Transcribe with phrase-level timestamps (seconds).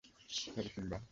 [0.29, 0.97] Sorry, Simba.